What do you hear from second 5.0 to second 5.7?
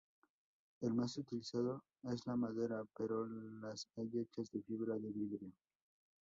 vidrio.